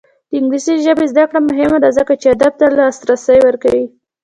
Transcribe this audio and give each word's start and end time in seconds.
د 0.29 0.31
انګلیسي 0.39 0.75
ژبې 0.85 1.05
زده 1.11 1.23
کړه 1.29 1.39
مهمه 1.49 1.77
ده 1.83 1.89
ځکه 1.97 2.13
چې 2.21 2.27
ادب 2.35 2.53
ته 2.59 2.65
لاسرسی 2.77 3.39
ورکوي. 3.43 3.85